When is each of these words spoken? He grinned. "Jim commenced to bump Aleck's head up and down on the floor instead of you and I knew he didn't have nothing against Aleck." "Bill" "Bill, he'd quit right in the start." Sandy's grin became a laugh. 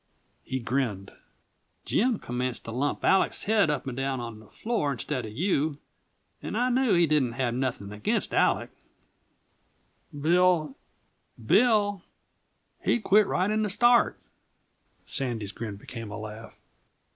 He 0.43 0.59
grinned. 0.59 1.11
"Jim 1.85 2.17
commenced 2.17 2.65
to 2.65 2.71
bump 2.71 3.01
Aleck's 3.03 3.43
head 3.43 3.69
up 3.69 3.85
and 3.85 3.95
down 3.95 4.19
on 4.19 4.39
the 4.39 4.49
floor 4.49 4.93
instead 4.93 5.27
of 5.27 5.31
you 5.33 5.77
and 6.41 6.57
I 6.57 6.71
knew 6.71 6.95
he 6.95 7.05
didn't 7.05 7.33
have 7.33 7.53
nothing 7.53 7.91
against 7.91 8.33
Aleck." 8.33 8.71
"Bill" 10.19 10.73
"Bill, 11.51 12.01
he'd 12.83 13.03
quit 13.03 13.27
right 13.27 13.51
in 13.51 13.61
the 13.61 13.69
start." 13.69 14.19
Sandy's 15.05 15.51
grin 15.51 15.75
became 15.75 16.09
a 16.09 16.17
laugh. 16.17 16.55